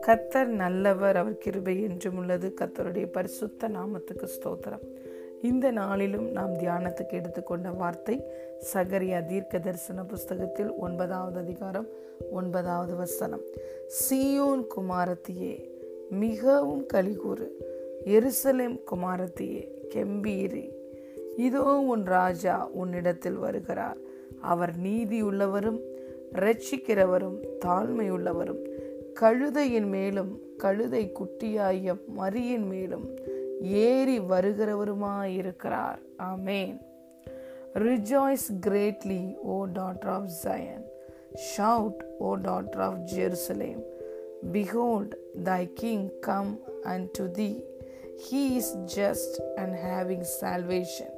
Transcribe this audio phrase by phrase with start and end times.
[0.00, 2.54] கத்தர் நல்லவர் அவர் கிருபை என்றும் உள்ளது.
[2.60, 4.84] கத்தருடைய பரிசுத்த நாமத்துக்கு ஸ்தோத்திரம்.
[5.42, 8.24] இந்த நாளிலும் நாம் தியானத்துக்கு எடுத்துக்கொண்ட வார்த்தை
[8.74, 11.86] சகரியா தீர்க்க தரிசன புஸ்தகத்தில் ஒன்பதாவது அதிகாரம்
[12.30, 13.42] ஒன்பதாவது வசனம்.
[13.86, 15.70] சியோன் குமாரத்தியே
[16.10, 17.58] மிகவும் கலிகூறு
[18.04, 20.70] எருசலேம் குமாரத்தியே கெம்பீரி.
[21.36, 24.05] இதோ உன் ராஜா உன்னிடத்தில் வருகிறார்.
[24.45, 25.79] அவர் நீதியுள்ளவரும்
[26.35, 28.61] ரட்சிக்கிறவரும் தாழ்மையுள்ளவரும்
[29.19, 33.05] கழுதையின் மேலும் கழுதை குட்டியாய மரியின் மேலும்
[33.87, 36.01] ஏறி வருகிறவருமாயிருக்கிறார்
[36.31, 36.77] ஆமேன்
[37.85, 40.85] rejoice greatly O daughter of Zion
[41.55, 43.81] shout O daughter of Jerusalem
[44.43, 47.63] Behold, thy king come unto thee.
[48.19, 51.09] He is just and having salvation,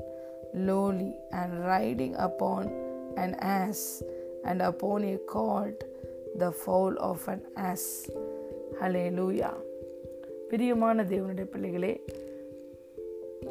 [0.54, 2.68] lowly and riding upon
[3.19, 3.81] an ass,
[4.45, 5.81] and upon a colt,
[6.37, 7.85] the foal of an ass.
[8.81, 9.55] Hallelujah.
[10.51, 11.93] பிரியமான தேவனுடைய பிள்ளைகளே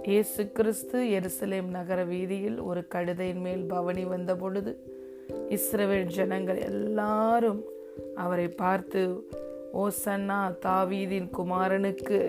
[0.03, 4.71] இயேசு கிறிஸ்து எருசலேம் நகர வீதியில் ஒரு கழுதையின் மேல் பவனி வந்த பொழுது
[5.49, 7.61] இஸ்ரவேல் ஜனங்கள் எல்லாரும்
[8.15, 9.01] அவரை பார்த்து
[9.83, 12.19] ஓசன்னா தாவீதின் குமாரனுக்கு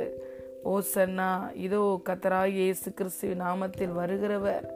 [0.72, 1.30] ஓசன்னா
[1.66, 4.66] இதோ கத்தராய் இயேசு கிறிஸ்துவின் நாமத்தில் வருகிறவர்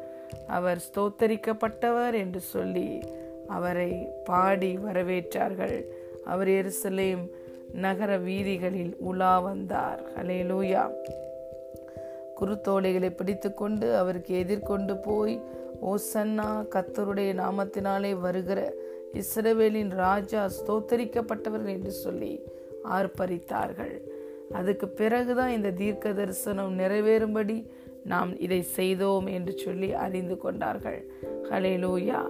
[0.47, 3.01] அவர் ஸ்தோத்தரிக்கப்பட்டவர் என்று சொல்லி
[3.47, 5.85] அவரை பாடி வரவேற்றார்கள்.
[6.25, 7.31] அவர் எருசலேம்
[7.73, 10.03] நகர வீதிகளில் உலா வந்தார்.
[10.17, 10.91] ஹலேலூயா
[12.41, 15.43] குருத்தோலைகளை பிடித்துக்கொண்டு அவருக்கு எதிர்கொண்டு போய்
[15.87, 18.73] ஓசன்னா கத்தருடைய நாமத்தினாலே வருகிற
[19.13, 22.45] இஸ்ரவேலின் ராஜா ஸ்தோத்தரிக்கப்பட்டவர் என்று சொல்லி
[22.91, 24.01] ஆர்ப்பரித்தார்கள்.
[24.53, 27.71] அதுக்கு பிறகுதான் இந்த தீர்க்க தரிசனம் நிறைவேறும்படி
[28.05, 31.07] நாம் இதை செய்தோம் என்று சொல்லி அறிந்து கொண்டார்கள்.
[31.51, 32.21] ஹலேலூயா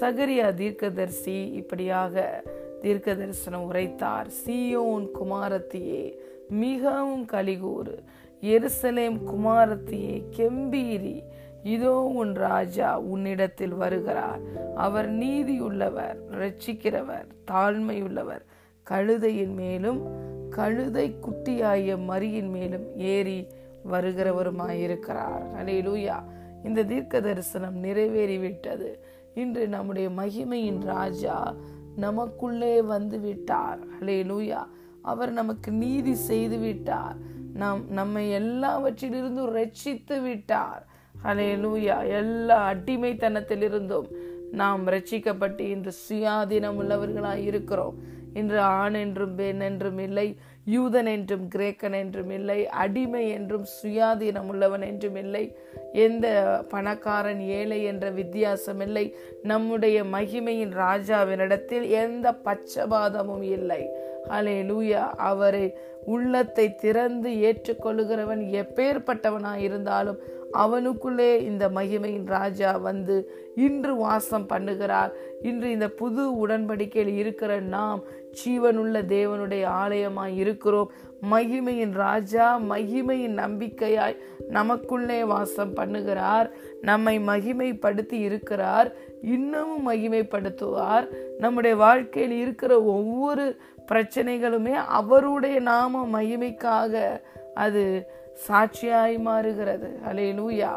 [0.00, 2.42] சகரியா தீர்க்கதர்சி இப்படியாக
[2.80, 4.26] தீர்க்க தரிசனம் உரைத்தார்.
[4.46, 8.02] சியோன் குமாரத்தியே மிகவும் கலிகூறு
[8.40, 11.22] எருசலேம் குமாரத்தியே கெம்பீரி.
[11.62, 14.40] இதோ உன் ராஜா உன்னிடத்தில் வருகிறார்.
[14.76, 18.42] அவர் நீதியுள்ளவர் ரட்சிக்கிறவர் தாழ்மையுள்ளவர்.
[18.90, 23.46] கழுதையின் மேலும் கழுதை குட்டியாய மரியின் மேலும் ஏறி
[23.90, 26.16] வருகிறவருமாயிருக்கிறார் அலையிலூயா
[26.64, 28.94] இந்த தீர்க்க தரிசனம் நிறைவேறிவிட்டது.
[29.34, 31.54] இன்று நம்முடைய மகிமையின் ராஜா
[31.96, 34.60] நமக்குள்ளே வந்து விட்டார் அலையிலூயா
[35.02, 37.16] அவர் நமக்கு நீதி செய்து விட்டார்
[37.54, 40.86] நம் நம்மை எல்லாவற்றிலிருந்தும் ரட்சித்து விட்டார்.
[41.24, 44.08] அலையலூயா எல்லா அடிமைத்தனத்திலிருந்தும்
[44.50, 47.94] நாம் ரட்சிக்கப்பட்டு இன்று சுயாதீனம் உள்ளவர்களாய் இருக்கிறோம்.
[48.34, 50.38] இன்று ஆண் என்றும் பெண் என்றும் இல்லை.
[50.70, 55.56] யூதன் என்றும் கிரேக்கன் என்றும் இல்லை அடிமை என்றும் சுயாதீனம் உள்ளவன் என்றும் இல்லை
[55.92, 56.26] எந்த
[56.68, 63.88] பணக்காரன் ஏழை என்ற வித்தியாசம் இல்லை நம்முடைய மகிமையின் ராஜாவினிடத்தில் எந்த பச்சபாதமும் இல்லை.
[64.28, 70.18] ஹலே லூயா அவரை உள்ளத்தை திறந்து ஏற்றுக்கொள்ளுகிறவன் எப்பேற்பட்டவனாயிருந்தாலும் இருந்தாலும்
[70.52, 75.10] அவனுக்குள்ளே இந்த மகிமையின் ராஜா வந்து இன்று வாசம் பண்ணுகிறார்.
[75.42, 78.02] இன்று இந்த புது உடன்படிக்கையில் இருக்கிற நாம்
[78.44, 80.92] ஜீவனுள்ள தேவனுடைய ஆலயமாய் இருக்கிறோம்.
[81.30, 84.16] மகிமையின் ராஜா மகிமையின் நம்பிக்கையாய்
[84.48, 86.50] நமக்குள்ளே வாசம் பண்ணுகிறார்.
[86.80, 88.94] நம்மை மகிமைப்படுத்தி இருக்கிறார்.
[89.22, 91.08] இன்னமும் மகிமைப்படுத்துவார்.
[91.38, 93.56] நம்முடைய வாழ்க்கையில் இருக்கிற ஒவ்வொரு
[93.92, 97.20] பிரச்சனைகளுமே அவருடைய நாம மகிமைக்காக
[97.54, 98.06] அது
[98.46, 99.90] சாட்சியாய் மாறுகிறது.
[100.10, 100.72] அலே லூயா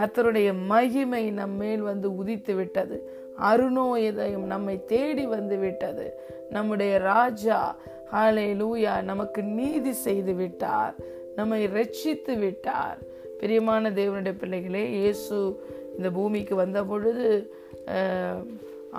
[0.00, 2.96] கத்தருடைய மகிமை நம்மேல் வந்து உதித்து விட்டது.
[3.50, 6.06] அருணோயதையும் நம்மை தேடி வந்து விட்டது.
[6.50, 7.76] நம்முடைய ராஜா
[8.12, 10.94] ஹாலே லூயா நமக்கு நீதி செய்து விட்டார்.
[11.36, 12.98] நம்மை ரட்சித்து விட்டார்.
[13.40, 15.38] பிரியமான தேவனுடைய பிள்ளைகளே இயேசு
[15.96, 17.28] இந்த பூமிக்கு வந்த பொழுது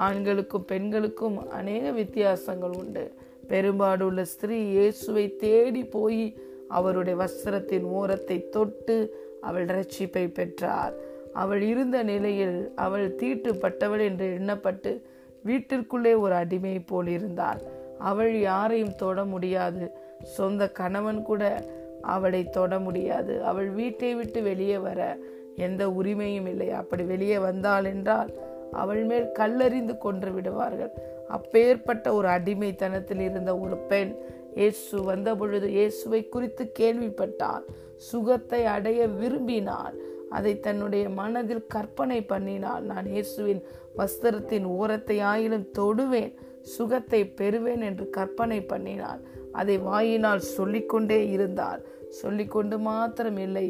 [0.06, 3.12] ஆண்களுக்கும் பெண்களுக்கும் அநேக வித்தியாசங்கள் உண்டு.
[3.50, 6.38] பெரும்பாடுள்ள ஸ்திரீ இயேசுவை தேடி போய்
[6.68, 10.94] அவருடைய வஸ்திரத்தின் ஓரத்தை தொட்டு அவள் ரட்சிப்பை பெற்றார்.
[11.34, 15.02] அவள் இருந்த நிலையில் அவள் தீட்டுப்பட்டவள் என்று எண்ணப்பட்டு
[15.46, 17.62] வீட்டிற்குள்ளே ஒரு அடிமை போல் இருந்தாள்.
[18.00, 19.92] அவள் யாரையும் தொட முடியாது.
[20.24, 21.70] சொந்த கணவன் கூட
[22.02, 23.44] அவளை தொட முடியாது.
[23.44, 25.18] அவள் வீட்டை விட்டு வெளியே வர
[25.56, 26.72] எந்த உரிமையும் இல்லை.
[26.72, 28.34] அப்படி வெளியே வந்தாள் என்றால்
[28.72, 30.92] அவள் மேல் கல்லறிந்து கொன்று விடுவார்கள்.
[31.28, 34.16] அப்பேற்பட்ட ஒரு அடிமைத்தனத்தில் இருந்த ஒரு பெண்
[34.62, 37.64] இயேசு வந்த பொழுது இயேசுவை குறித்து கேள்விப்பட்டார்
[38.10, 39.96] சுகத்தை அடைய விரும்பினார்
[40.38, 42.84] அதை தன்னுடைய மனதில் கற்பனை பண்ணினாள்.
[42.92, 43.62] நான் இயேசுவின்
[44.00, 46.34] வஸ்திரத்தின் ஓரத்தை ஆயிலும் தொடுவேன்.
[46.76, 49.22] சுகத்தை பெறுவேன் என்று கற்பனை பண்ணினாள்.
[49.60, 51.82] அதை வாயினால் சொல்லிக்கொண்டே இருந்தார்
[52.22, 53.68] சொல்லிக்கொண்டு மாத்திரம் இல்லை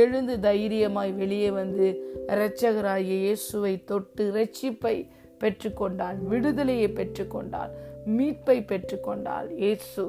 [0.00, 1.86] எழுந்து தைரியமாய் வெளியே வந்து
[2.34, 4.96] இரட்சகராகிய இயேசுவை தொட்டு ரட்சிப்பை
[5.42, 6.16] பெற்றுக்கொண்டாள்.
[6.30, 7.72] விடுதலையை பெற்றுக்கொண்டாள்.
[8.16, 9.48] மீட்பை பெற்றுக்கொண்டாள்.
[9.64, 10.04] இயேசு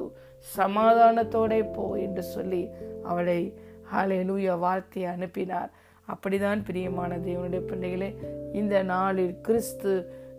[0.56, 2.62] சமாதானத்தோட போ என்று சொல்லி
[3.10, 3.40] அவளை
[3.92, 5.70] ஹalleluya வாழ்த்தி அனுப்பினார்.
[6.12, 8.10] அப்படிதான் பிரியமான தேவனுடைய பிள்ளைகளே
[8.60, 9.92] இந்த நாளில் கிறிஸ்து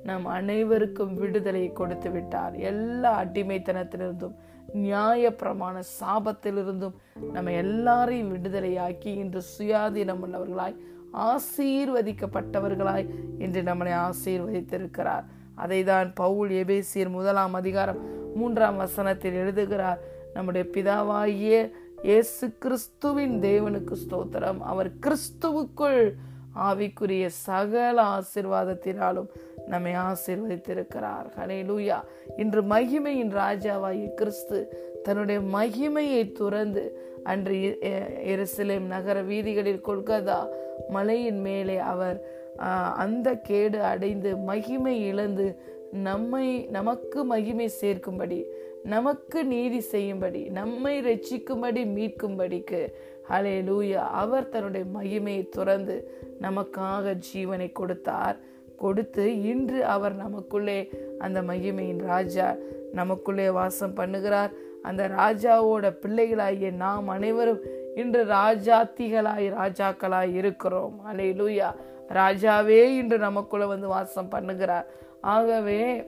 [0.07, 2.53] நம் அனைவருக்கும் விடுதலை கொடுத்து விட்டார்.
[2.69, 4.37] எல்லா அடிமைத்தனத்திலிருந்தும்
[4.83, 6.95] நியாய பிரமாண சாபத்திலிருந்தும்
[7.35, 10.77] நம்ம எல்லாரையும் விடுதலையாக்கி இன்று சுயாதீனம் உள்ளவர்களாய்
[11.29, 13.07] ஆசீர்வதிக்கப்பட்டவர்களாய்
[13.43, 15.25] இன்று நம்மளை ஆசீர்வதித்திருக்கிறார்.
[15.61, 18.01] அதை தான் பவுல் எபேசியர் முதலாம் அதிகாரம்
[18.35, 20.01] மூன்றாம் வசனத்தில் எழுதுகிறார்.
[20.33, 21.55] நம்முடைய பிதாவாகிய
[22.03, 24.59] இயேசு கிறிஸ்துவின் தேவனுக்கு ஸ்தோத்திரம்.
[24.71, 26.03] அவர் கிறிஸ்துவுக்குள்
[26.67, 29.29] ஆவிக்குரிய சகல ஆசிர்வாதத்தினாலும்
[29.67, 31.27] நம்மை ஆசீர்வதித்திருக்கிறார்.
[31.37, 31.99] ஹalleluya.
[32.37, 34.59] இன்று மகிமையின் ராஜாவாகிய கிறிஸ்து
[35.03, 36.83] தன்னுடைய மகிமையை துறந்து
[37.23, 37.55] அன்று
[38.31, 40.39] எருசலேம் நகர வீதிகளில் கொல்கதா
[40.89, 42.17] மலையின் மேலே அவர்
[42.57, 45.57] அந்த கேடு அடைந்து மகிமை இழந்து
[45.91, 48.43] நம்மை நமக்கு மகிமை சேர்க்கும்படி
[48.83, 52.93] நமக்கு நீதி செய்யும்படி நம்மை ரட்சிக்கும்படி மீட்கும்படிக்கு
[53.29, 56.11] ஹலே லூயா அவர் தன்னுடைய மகிமையை துறந்து
[56.41, 58.37] நமக்காக ஜீவனை கொடுத்தார்.
[58.77, 60.89] கொடுத்து இன்று அவர் நமக்குள்ளே
[61.19, 62.55] அந்த மகிமையின் ராஜா
[62.91, 64.49] நமக்குள்ளே வாசம் பண்ணுகிறார்.
[64.81, 67.59] அந்த ராஜாவோட பிள்ளைகளாகிய நாம் அனைவரும்
[67.95, 71.01] இன்று ராஜாத்திகளாய் ராஜாக்களாய் இருக்கிறோம்.
[71.11, 71.75] அலே லூயா
[72.13, 74.85] ராஜாவே இன்று நமக்குள்ள வந்து வாசம் பண்ணுகிறார்.
[75.21, 76.03] ஆகவே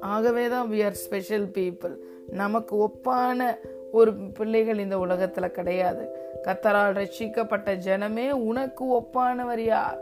[0.00, 1.94] ஆகவே தான் வி ஆர் ஸ்பெஷல் பீப்புள்
[2.30, 3.58] நமக்கு ஒப்பான
[3.92, 6.04] ஒரு பிள்ளைகள் இந்த உலகத்துல கிடையாது.
[6.42, 9.98] கத்தரால் ரட்சிக்கப்பட்ட ஜனமே உனக்கு ஒப்பானவர் யார்?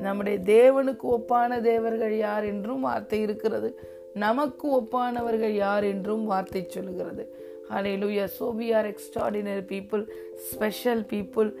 [0.00, 3.80] நம்முடைய தேவனுக்கு ஒப்பான தேவர்கள் யார் என்றும் வார்த்தை இருக்கிறது.
[4.14, 7.38] நமக்கு ஒப்பானவர்கள் யார் என்றும் வார்த்தை சொல்லுகிறது.
[7.70, 8.26] Hallelujah.
[8.26, 10.06] So we are extraordinary people
[10.36, 11.54] special people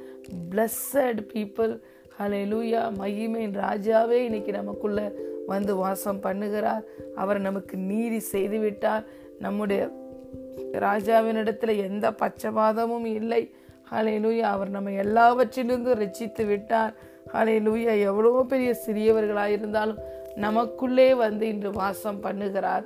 [0.50, 1.80] blessed people
[2.20, 2.86] Hallelujah.
[3.00, 5.00] மகிமையின் ராஜாவே இன்னைக்கு நமக்குள்ள
[5.46, 6.82] வந்து வாசம் பண்ணுகிறார்.
[7.14, 9.04] அவர் நமக்கு நீதி செய்து விட்டார்
[9.38, 9.82] நம்முடைய
[10.72, 13.42] ராஜாவினிடத்துல எந்த பச்சபாதமும் இல்லை.
[13.92, 16.92] ஹலே லூயா அவர் நம்ம எல்லாவற்றிலிருந்தும் ரசித்து விட்டார்.
[17.34, 20.02] ஹலே லூயா எவ்வளோ பெரிய சிறியவர்களாயிருந்தாலும்
[20.34, 22.84] நமக்குள்ளே வந்து இன்று வாசம் பண்ணுகிறார்.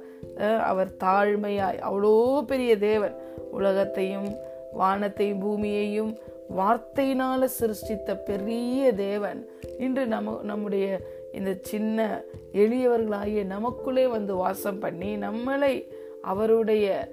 [0.70, 2.14] அவர் தாழ்மையாய் அவ்வளோ
[2.52, 3.16] பெரிய தேவன்.
[3.50, 4.30] உலகத்தையும்
[4.72, 6.14] வானத்தையும் பூமியையும்
[6.50, 9.48] வார்த்தையினால சிருஷ்டித்த பெரிய தேவன்
[9.78, 11.00] இன்று நம்ம நம்முடைய
[11.32, 15.84] இந்த சின்ன எளியவர்களாகிய நமக்குள்ளே வந்து வாசம் பண்ணி நம்மளை
[16.22, 17.12] அவருடைய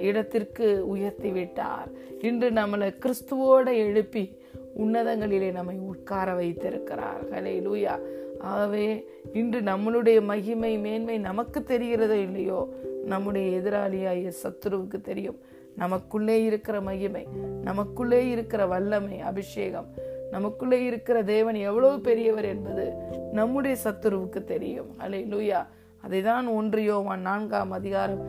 [0.00, 1.88] இடத்திற்கு உயர்த்தி விட்டார்.
[2.20, 4.40] இன்று நம்மளை கிறிஸ்துவோட எழுப்பி
[4.78, 7.30] உன்னதங்களிலே நம்மை உட்கார வைத்திருக்கிறார்.
[7.30, 7.98] ஹலே லூயா
[8.38, 12.68] ஆகவே இன்று நம்மளுடைய மகிமை மேன்மை நமக்கு தெரிகிறதோ இல்லையோ
[13.04, 15.38] நம்முடைய எதிராளியாகிய சத்துருவுக்கு தெரியும்.
[15.78, 17.24] நமக்குள்ளே இருக்கிற மகிமை
[17.62, 19.88] நமக்குள்ளே இருக்கிற வல்லமை அபிஷேகம்.
[20.30, 22.84] நமக்குள்ளே இருக்கிற தேவன் எவ்வளவு பெரியவர் என்பது
[23.32, 24.90] நம்முடைய சத்துருவுக்கு தெரியும்.
[24.98, 25.60] அலை லூயா
[26.02, 28.22] அதை தான் ஒன்றியோவான் நான்காம் அதிகாரம்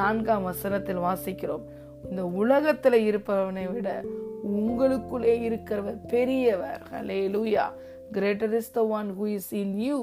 [0.00, 1.64] நான்காம் வசனத்தில் வாசிக்கிறோம்.
[2.10, 3.88] இந்த உலகத்துல இருப்பவனை விட
[4.56, 6.82] உங்களுக்குள்ளே இருக்கிறவர் பெரியவர்.
[7.34, 7.66] Hallelujah
[8.12, 9.98] greater is the one who is in you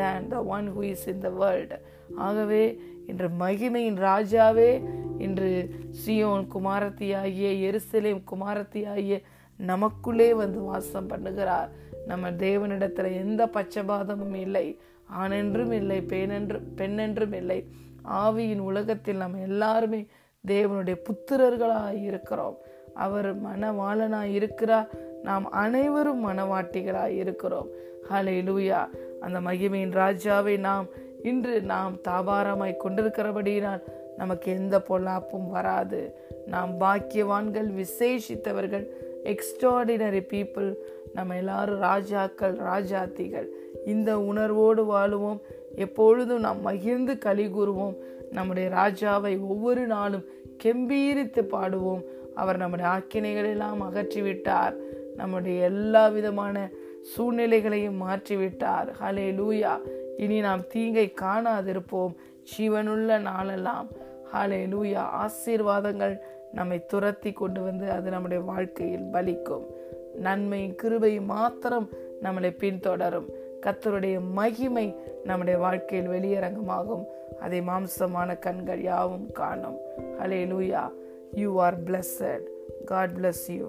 [0.00, 1.78] than the one who is in the world
[2.26, 2.64] ஆகவே
[3.08, 4.88] இன்று மகிமையின் ராஜாவே
[5.18, 5.70] இன்று
[6.06, 9.22] சியோன் குமாரத்தியாகிய எருசலேம் குமாரத்தியாகிய
[9.56, 11.68] நமக்குள்ளே வந்து வாசம் பண்ணுகிறார்.
[12.06, 14.80] நம்ம தேவனிடத்துல எந்த பச்சபாதமும் இல்லை.
[15.06, 17.66] ஆணென்றும் இல்லை பெண்ணென்று பெண்ணென்றும் இல்லை.
[18.04, 20.06] ஆவியின் உலகத்தில் நம்ம எல்லாருமே
[20.48, 22.56] தேவனுடைய புத்திரர்களாக இருக்கிறோம்.
[22.94, 24.88] அவர் மனவாளனாய் இருக்கிறார்.
[25.22, 27.68] நாம் அனைவரும் மனவாட்டிகளாய் இருக்கிறோம்.
[28.10, 28.88] ஹலே லூயா
[29.20, 30.86] அந்த மகிமையின் ராஜாவை நாம்
[31.22, 33.82] இன்று நாம் தாபாரமாய் கொண்டிருக்கிறபடியினால்
[34.16, 36.14] நமக்கு எந்த பொல்லாப்பும் வராது.
[36.46, 38.86] நாம் பாக்கியவான்கள் விசேஷித்தவர்கள்
[39.24, 40.74] எக்ஸ்ட்ராடினரி பீப்புள்
[41.14, 43.46] நம்ம எல்லாரும் ராஜாக்கள் ராஜாத்திகள்.
[43.86, 45.40] இந்த உணர்வோடு வாழுவோம்.
[45.74, 47.96] எப்பொழுதும் நாம் மகிழ்ந்து களி கூறுவோம்.
[48.30, 50.24] நம்முடைய ராஜாவை ஒவ்வொரு நாளும்
[50.64, 52.02] கெம்பீரித்து பாடுவோம்.
[52.34, 54.74] அவர் நம்முடைய ஆக்கினைகளெல்லாம் அகற்றிவிட்டார்.
[55.16, 56.70] நம்முடைய எல்லா விதமான
[57.02, 58.88] சூழ்நிலைகளையும் மாற்றிவிட்டார்.
[59.02, 59.80] ஹலே லூயா
[60.18, 62.14] இனி நாம் தீங்கை காணாதிருப்போம்.
[62.42, 63.88] ஜீவனுள்ள நாளெல்லாம்.
[64.34, 66.18] ஹலே லூயா ஆசீர்வாதங்கள்
[66.52, 69.66] நம்மை துரத்தி கொண்டு வந்து அது நம்முடைய வாழ்க்கையில் பலிக்கும்.
[70.14, 71.88] நன்மையும் கிருபையும் மாத்திரம்
[72.22, 73.28] நம்மளை பின்தொடரும்.
[73.66, 74.94] கத்தருடைய மகிமை
[75.24, 77.04] நம்முடைய வாழ்க்கையில் வெளியரங்கமாகும்.
[77.40, 79.78] அதை மாம்சமான கண்கள் யாவும் காணும்.
[80.52, 80.92] Hallelujah
[81.32, 82.46] you are blessed
[82.84, 83.66] God bless you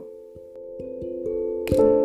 [1.72, 1.99] thank you.